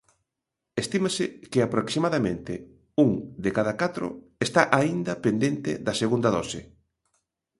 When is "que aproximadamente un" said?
1.51-3.09